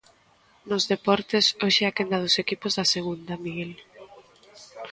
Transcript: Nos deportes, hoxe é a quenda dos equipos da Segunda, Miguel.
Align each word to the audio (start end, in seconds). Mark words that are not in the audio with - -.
Nos 0.69 0.83
deportes, 0.93 1.45
hoxe 1.63 1.81
é 1.83 1.87
a 1.89 1.95
quenda 1.97 2.21
dos 2.23 2.35
equipos 2.43 2.73
da 2.77 2.89
Segunda, 2.95 3.41
Miguel. 3.45 3.73